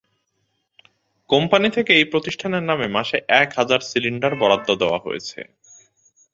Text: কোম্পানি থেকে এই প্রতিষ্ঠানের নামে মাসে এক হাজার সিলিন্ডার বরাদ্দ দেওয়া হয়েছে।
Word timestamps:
কোম্পানি 1.29 1.67
থেকে 1.69 1.91
এই 1.93 2.05
প্রতিষ্ঠানের 2.05 2.63
নামে 2.63 2.87
মাসে 2.87 3.17
এক 3.41 3.49
হাজার 3.57 3.79
সিলিন্ডার 3.89 4.33
বরাদ্দ 4.35 4.69
দেওয়া 4.75 4.99
হয়েছে। 4.99 5.39